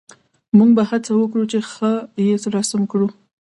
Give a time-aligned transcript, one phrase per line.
[0.57, 1.91] موږ به هڅه وکړو چې ښه
[2.25, 3.07] یې رسم کړو